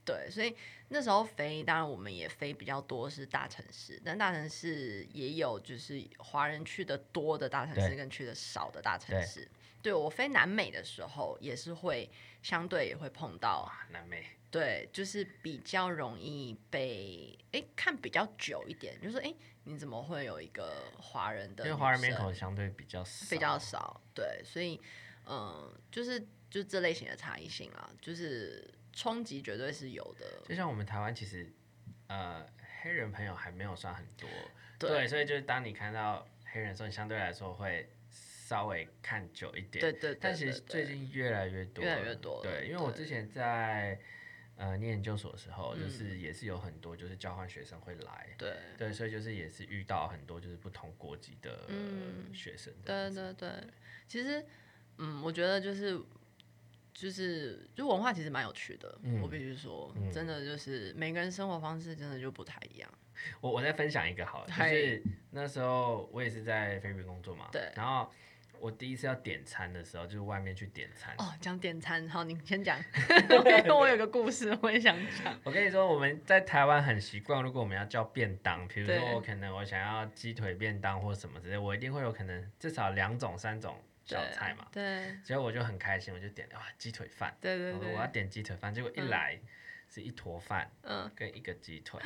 [0.07, 0.57] 对，所以
[0.89, 9.47] 那时候飞，当然我们也飞比较多是大城市，但大城市也有就是华人去的多的大城市跟去的少的大城市。
[9.83, 12.09] 对，我飞南美的时候，也是会
[12.43, 21.65] 相对也会碰到南美，对，就是比较容易被哎看比较久一点，就是说哎你怎么会有一个华人的？
[21.65, 24.81] 因为华人面孔相对比较少，比较少，对，所以
[25.27, 30.27] 嗯，就是就这类型的差异性啊，就是冲击绝对是有的。
[30.49, 31.49] 就像我们台湾其实
[32.09, 32.45] 呃
[32.83, 34.29] 黑人朋友还没有算很多，
[34.77, 37.89] 对，对，所以就是当你看到黑人的时候，你相对来说会。
[38.49, 42.41] 稍微看久一点，对对，对，但其实最近越来越多，越来越多。
[42.45, 43.99] 对，因为我之前在
[44.55, 51.69] 呃念研究所的时候，就是也是有很多就是交换学生会来，对对，所以就是也是遇到很多就是不同国籍的
[52.33, 52.73] 学生。
[52.85, 53.51] 对对对，
[54.07, 54.47] 其实
[54.99, 56.01] 嗯，我觉得就是
[56.97, 62.91] 就是就文化其实蛮有趣的，我必须说，真的就是每个人生活方式真的就不太一样。
[63.43, 67.71] 我我再分享一个好了，就是那时候我也是在菲律宾工作嘛，对。
[67.75, 68.11] 然后
[68.59, 71.15] 我第一次要点餐的时候，就是外面去点餐。
[71.19, 72.79] 哦，讲点餐，好，你先讲。
[73.79, 75.39] 我有个故事，我也想讲。
[75.45, 84.67] 我跟你说，我们在台湾很习惯，如果我们要叫便当，比如说我可能我想要鸡腿便当或什么之类，我一定会有可能至少两种、三种小菜嘛。
[84.73, 85.19] 对。
[85.23, 87.37] 结果我就很开心，我就点哇鸡腿饭。
[87.41, 87.93] 对对对。
[87.93, 89.39] 我要点鸡腿饭，结果一来
[89.91, 92.01] 是一坨饭，嗯，跟一个鸡腿。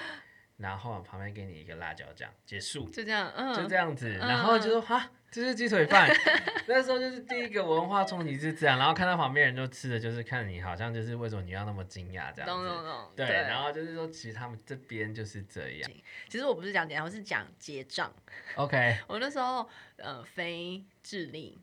[0.56, 6.06] 然后旁边给你一个辣椒酱，结束，就这样，嗯，就这样子，然后就说哈，这是鸡腿饭。
[6.68, 15.90] 那时候就是第一个文化冲击是这样，然后看到旁边人就吃的就是看你好像就是为什么你要那么惊讶这样子，懂懂懂，对，然后就是说其实他们这边就是这样。
[16.28, 18.12] 其实我不是讲点，我是讲结账。
[18.56, 21.58] OK， 我那时候呃飞智利，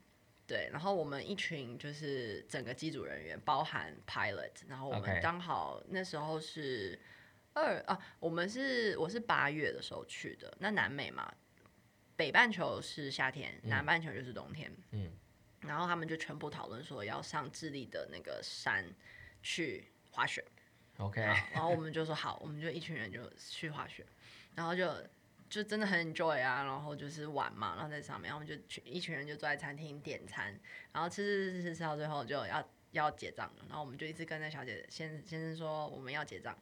[0.47, 6.99] 对，然后我们一群就是整个机组人员，包含 pilot，然后我们刚好那时候是。
[7.59, 11.33] 二啊，我们是我是八月的时候去的，那南美嘛，
[12.15, 14.71] 北半球是夏天，南半球就是冬天。
[14.91, 15.11] 嗯，
[15.61, 18.85] 然后他们就全部讨论说要上智利的那个山
[19.41, 20.45] 去滑雪。
[20.97, 24.05] OK，然后我们就说好，我们就一群人就去滑雪，
[24.53, 24.93] 然后就
[25.49, 30.53] 就真的很 enjoy 啊，然后就是玩嘛，然后在上面，然后我们就去一群人就坐在餐厅点餐，
[30.91, 36.57] 然后吃吃吃吃吃到最后就要要结账了，然后我们就一直跟那小姐先先生说我们要结账。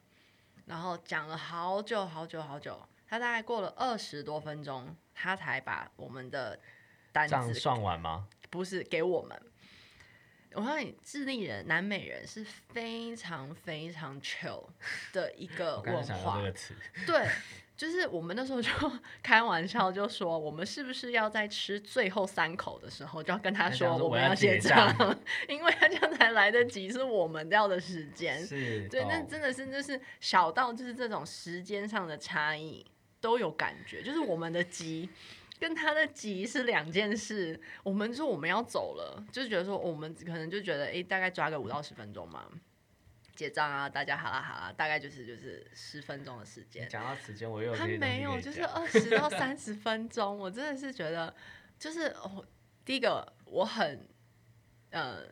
[0.65, 6.59] 然后讲了好久好久好久，他大概过了二十多分钟，他才把我们的
[7.11, 8.27] 单子算完吗？
[8.49, 9.39] 不是给我们。
[10.53, 14.67] 我告诉你，智利人、南美人是非常非常 chill
[15.11, 16.41] 的一个文化。
[17.05, 17.27] 对。
[17.77, 18.69] 就是我们那时候就
[19.21, 24.95] 开玩笑，就说我们是不是要在吃最后三口的时候，就要跟他说我们要结账，
[25.49, 28.39] 因为他这样才来得及，是我们要的时间。
[28.45, 32.85] 是，对，那真的是就是小到就是这种时间上的差异
[33.19, 35.09] 都有感觉，就是我们的急
[35.59, 37.59] 跟他的急是两件事。
[37.83, 42.45] 我们说我们要走了，就是觉得说我们可能就觉得哎，大概抓个五到十分钟嘛。
[43.35, 46.87] 结账啊，大家好啦好啦，大概就是就是十分钟的时间。
[46.87, 50.37] 讲到时间，我又他没有，就是二十到三十分钟。
[50.37, 51.35] 我真的是觉得，
[51.77, 52.45] 就是哦，
[52.85, 54.07] 第一个我很
[54.91, 55.23] 呃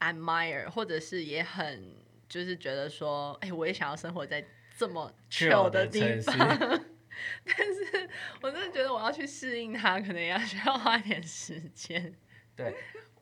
[0.00, 1.94] admire，或者是也很
[2.28, 4.42] 就是觉得说，哎、欸，我也想要生活在
[4.78, 6.36] 这么 chill 的地方。
[7.44, 8.08] 但是
[8.40, 12.14] 我真的觉得我要去适应它，可能也要需要花点时间。
[12.56, 12.74] 对，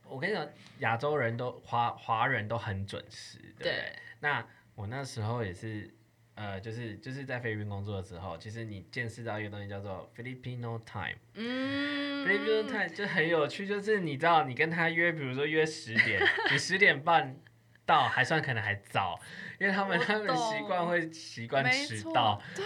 [0.09, 0.49] 我跟你讲，
[0.81, 3.93] 亚洲人都华华人都很准时，对，对。
[4.21, 4.45] 那
[4.75, 5.89] 我那时候也是，
[6.35, 17.37] 呃，就是就是在菲律宾工作的时候，其实你见识到一个东西叫做 Filipino time，嗯，Filipino time 就很有趣，就是你知道你跟他约，比如说约十点， 你十点半
[17.85, 19.19] 到还算可能还早，
[19.61, 22.65] 因为他们他们习惯会习惯迟到，对，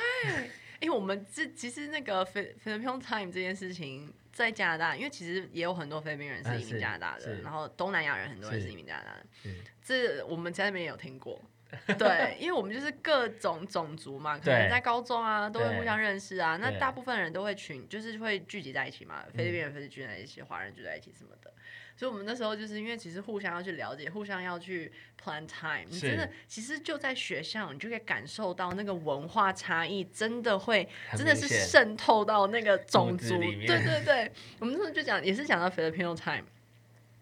[0.80, 9.26] 因为我们这其实那个 Filipino time 这件事情在加拿大，因为其实也有很多菲律宾人是移民加拿大的，嗯、然后东南亚人很多人是移民加拿大的。
[9.82, 11.40] 这我们在那边也有听过，
[11.98, 21.52] 对，因为我们就是各种种族嘛，可能在高中啊都会互相认识啊，那大部分人都会群，就是会聚集在一起嘛，菲律宾人、菲律宾人在一起，华人聚在一起什么的，
[22.02, 24.90] 所以我们那时候就是因为其实互相要去了解，互相要去
[25.24, 36.42] plan time，你真的其实就在学校，你就可以感受到那个文化差异，真的会真的是渗透到那个种族，对对对，我们那时候就讲也是讲到 Filipino time。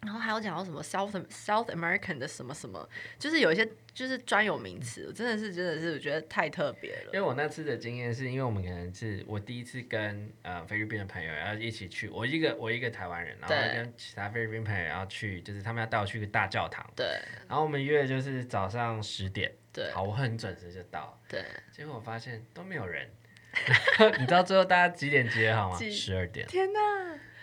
[0.03, 7.11] 然后还有讲到什么 South South American 的什么什么，就是有一些就是专有名词，真的是真的是我觉得太特别了。
[7.13, 16.85] 因为我那次的经验是因为我们可能是我第一次跟呃菲律宾的朋友要一起去，我一个我一个台湾人，然后跟其他菲律宾朋友要去，就是他们要带我去一个大教堂。
[16.97, 17.07] 对。
[17.47, 19.53] 然后我们约就是早上十点。
[19.73, 19.91] 对。
[19.93, 21.21] 好，我很准时就到。
[21.29, 21.45] 对。
[21.71, 23.09] 结果我发现都没有人。
[24.19, 25.79] 你知道最后大家几点集合好吗？
[25.91, 26.47] 十二点。
[26.47, 26.79] 天哪！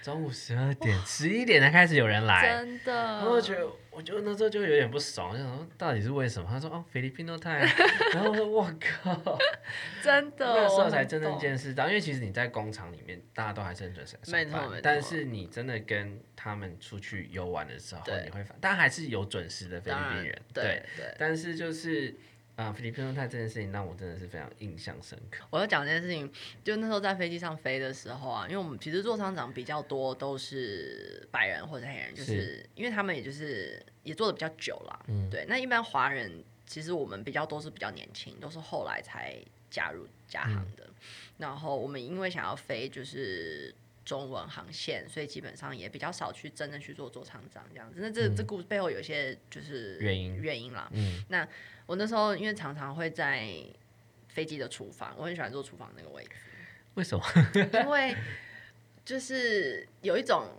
[0.07, 2.93] 中午十二点、十一点才开始有人来，真的。
[2.93, 6.47] 然后我觉得，我就那时候就有点不爽，我想说到底是为什么？
[6.49, 7.67] 他说哦，Filipino time。
[8.13, 9.37] 然后我说我靠，
[10.01, 10.45] 真的。
[10.45, 14.79] 那时候才真正见识到，因为其实你在工厂里面，大家都还是很准时上班。
[14.81, 21.13] 但是你真的跟他们出去游玩的时候，你会发，但还是有准时的菲律宾人，对对。
[21.19, 22.15] 但是就是。
[22.57, 25.45] 啊，菲律宾太这件事情让我真的是非常印象深刻。
[25.51, 26.29] 我要讲这件事情，
[26.63, 35.45] 就那时候在飞机上飞的时候啊，因为我们其实座舱长比较多都是白人或者黑人，就是，是因为他们也就是也做的比较久了，嗯，对。
[35.47, 39.37] 那一般华人其实我们比较多是比较年轻，都是后来才
[39.69, 40.83] 加入加航的。
[40.83, 40.93] 嗯、
[41.37, 43.71] 然后我们因为想要飞就是
[44.07, 47.99] 中文航线，所以基本上也比较少去真的去做做厂长这样子。
[48.01, 51.47] 那这、嗯、这故事背后有些就是原因原因啦，嗯，那。
[51.87, 53.47] 我那时候因为常常会在
[54.27, 56.31] 飞机的厨房，我很喜欢坐厨房那个位置。
[56.95, 57.23] 为什么？
[57.55, 58.13] 因为
[59.05, 60.49] 就是有一种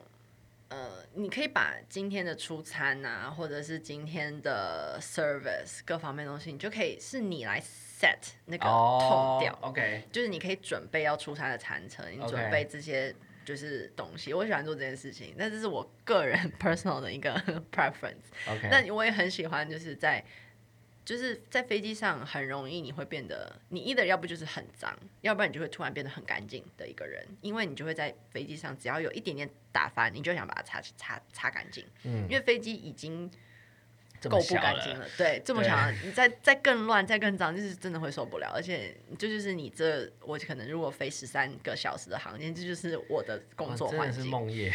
[0.70, 9.58] 呃，你可以把今天的出餐啊，或者是今天的 service 各方面东西，你就可以是你来 set 那个调。
[9.60, 13.14] Oh, OK，就是你可以准备要出餐的餐车，你准备这些
[13.48, 14.34] 就是东西。
[14.34, 17.32] 我喜欢做这件事情，那这是我个人 personal 的一个
[17.72, 18.28] preference。
[18.46, 20.22] OK，那我也很喜欢就是在。
[21.04, 33.30] 就是在飞机上很容易你会变得，你 either 要不就是很脏，要不然你就会突然变得很干净的一个人，因为你就会在飞机上只要有一点点打翻，你就想把它擦擦擦干净，嗯，因为飞机已经。
[34.28, 38.50] 够不干净了，对，这么长，你再再更乱，再更脏，就是真的会受不了。
[38.54, 44.22] 而且，这就是你这，我可能如果飞十三个小时的航线，这就是我的工作环境。
[44.24, 44.72] 是梦夜。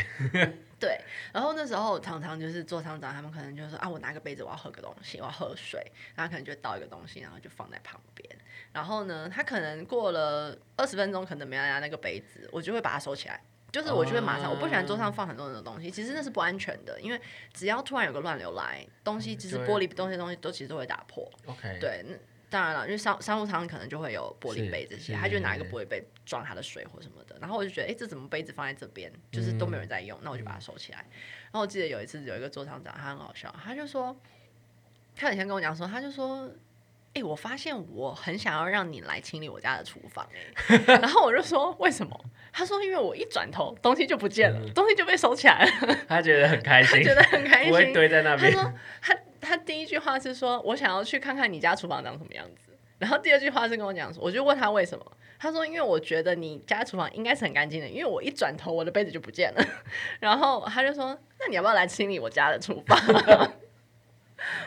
[0.79, 0.99] 对，
[1.33, 5.81] 然后那时候常常就是座舱长，他们可能就说啊，我拿个杯子，我要喝个东西，我要喝水，
[6.13, 8.29] 然后可能就倒一个东西，然后就放在旁边。
[8.73, 13.41] 然后呢，他可能过了二十分钟，可能没有拿那个杯子，我就会把它收起来。
[13.73, 17.19] 就是我就会马上，我不喜欢桌上放很多人的东西，其实那是不安全的，因为
[17.51, 21.27] 只要突然有个乱流来，东西其实玻璃东西东西都其实都会打破。
[21.47, 22.15] OK，对，那
[22.51, 30.99] 当然了，因为商商务舱可能就会有玻璃杯这些，他就拿一个玻璃杯装他的水或什么的，然后我就觉得，哎，这怎么杯子放在这边，就是都没有人在用，那我就把它收起来。
[30.99, 34.15] 然后我记得有一次有一个座舱长，他很好笑，他就说，
[35.15, 36.47] 他以前跟我讲说，他就说。
[37.15, 40.27] 哎、欸，我发现我很想要让你来清理我家的厨房，
[40.87, 42.19] 然后我就说为什么？
[42.51, 45.95] 他说因为我一转头东西就不见了，嗯、东西就被收起来了。
[46.09, 48.51] 他觉得很开心，觉得很开心，不会堆在那边。
[48.51, 55.05] 他说他他第一句话是说我想要去看看你家厨房长什么样子，然后第二句话是跟我讲说，我就问他为什么？
[55.39, 59.65] 他说因为我觉得你家厨房应该是很干净的，因为我一转头我的杯子就不见了，
[60.19, 62.97] 然后他就说那你要不要来清理我家的厨房？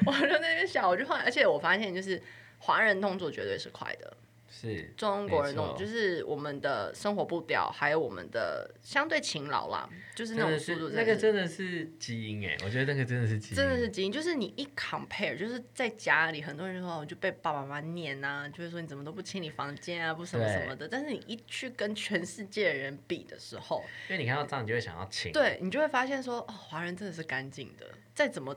[0.05, 2.21] 我就在那边想，我就换，而且我发现就是
[2.59, 4.17] 华人动作绝对是快的，
[4.51, 28.57] 是中国人动作就是我们的生活步调，还有我们的相对勤劳啦，就是那种速度，那个真的是基因哎，我觉得那个真的是基因，真的是基因，就是你一 compare，就是在家里很多人说我就被爸爸妈妈念啊，就是说你怎么都不清理房间啊，不什么什么的，但是你一去跟全世界的人比的时候，因为你看到这样，你就会想要清，对你就会发现说哦，华人真的是干净的，再怎么。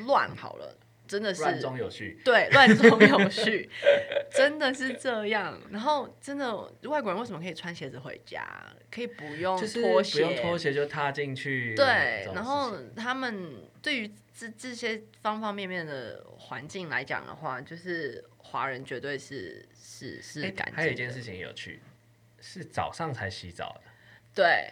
[0.00, 0.76] 乱好了，
[1.06, 2.20] 真的是乱中有序。
[2.24, 3.68] 对，乱中有序，
[4.32, 5.60] 真的是这样。
[5.70, 8.46] 然后，真的外国人为什么可以穿鞋子回家？
[8.90, 11.74] 可以不用拖鞋，不用拖鞋就踏进去。
[11.74, 20.72] 对，然后他们对于这这些方方面面的环境来讲的话，就是华人绝对是是是干净的。
[20.74, 21.80] 还有一件事情有趣，
[22.40, 23.90] 是早上才洗澡的。
[24.34, 24.70] 对，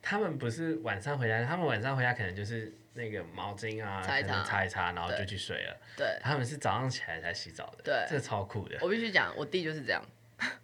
[0.00, 2.72] 他们不是晚上回家，他们晚上回家可能就是。
[2.94, 5.76] 那个毛巾啊，擦一擦，擦一擦，然后就去睡了。
[5.96, 7.82] 对，他们是早上起来才洗澡的。
[7.82, 8.78] 对，这超酷的。
[8.80, 10.00] 我必须讲，我弟就是这样。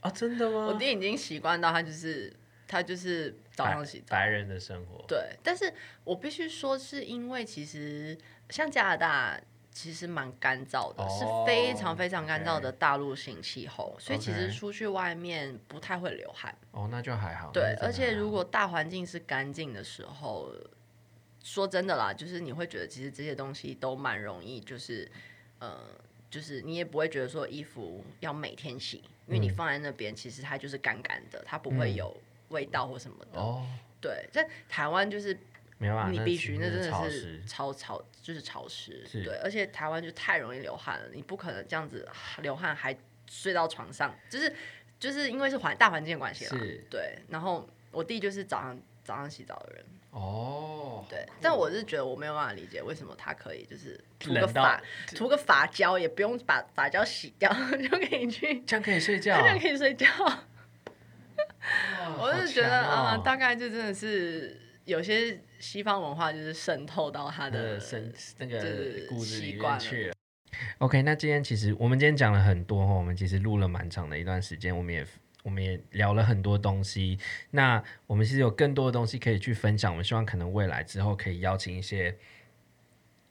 [0.01, 0.67] 啊，真的吗？
[0.67, 2.33] 我弟已经习惯到他就是
[2.69, 4.07] 他就是早上洗澡。
[4.11, 5.05] 白人的生活。
[5.09, 5.73] 对，但是
[6.05, 8.17] 我必须说，是因为其实
[8.49, 9.41] 像加拿大
[9.73, 16.55] 其实蛮干燥的，是非常非常干燥的大陆性气候，所以其实出去外面不太会流汗。
[16.71, 17.51] 哦，那就还好。
[17.53, 20.53] 对，而且如果大环境是干净的时候。
[21.43, 25.11] 说真的啦，就是你会觉得其实这些东西都蛮容易，就是，
[25.59, 25.81] 呃，
[26.31, 32.15] 就是你也不会觉得说衣服要每天洗，因为你放在那边，其实它就是干干的，它不会有
[32.51, 33.41] 味道或什么的。
[33.41, 33.67] 哦，
[34.01, 35.37] 对，在台湾就是
[35.79, 42.07] 没办法，你必须那真的是超潮，就是潮湿，对，而且台湾就太容易流汗了，你不可能这样子
[42.43, 42.95] 流汗还
[43.27, 44.55] 睡到床上，就是
[44.99, 46.59] 就是因为是环大环境的关系啦，
[46.91, 47.19] 对。
[47.29, 49.85] 然后我弟就是早上早上洗澡的人。
[50.11, 54.83] 哦，对，但我是觉得我没有办法理解为什么他可以就是涂个发
[55.15, 57.49] 涂个发胶，也不用把发胶洗掉
[57.79, 60.07] 就可以去，这样可以睡觉， 这样可以睡觉。
[62.19, 68.59] 我是觉得啊，大概就真的是有些西方文化就是渗透到他的身那个
[69.09, 70.15] 骨子里面去了。
[70.79, 75.07] OK，那今天其实我们今天讲了很多哈，我们其实录了蛮长的一段时间，我们也。
[75.43, 77.19] 我们也聊了很多东西，
[77.51, 79.91] 那我们其实有更多的东西可以去分享。
[79.91, 82.15] 我们希望可能未来之后可以邀请一些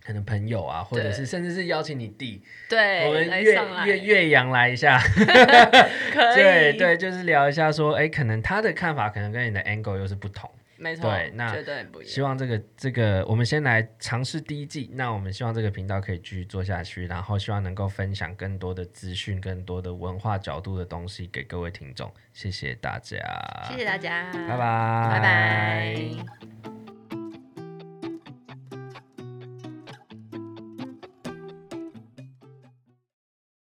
[0.04, 3.54] 可能朋友啊，或者是甚至是邀请你弟，对，我们岳
[3.86, 5.00] 岳岳阳来一下，
[6.12, 10.50] 可以，对对，就是聊一下说，哎，可能他的看法可能跟你的 angle 又是不同。
[10.80, 12.12] 没错，对，那绝对不一样。
[12.12, 14.90] 希望这个这个，我们先来尝试第一季。
[14.94, 22.12] 那我们希望这个频道可以继续做下去，然后希望能够分享更多的资讯、更多的文化角度的东西给各位听众。
[22.34, 23.18] 谢谢大家，
[23.70, 26.79] 谢谢大家，拜拜，拜拜。